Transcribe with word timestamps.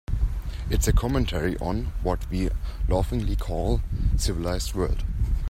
It's 0.71 0.87
a 0.87 0.93
commentary 0.93 1.55
on 1.59 1.93
what 2.01 2.27
we 2.31 2.49
laughingly 2.89 3.35
call 3.35 3.81
the 4.13 4.17
civilized 4.17 4.73
world. 4.73 5.03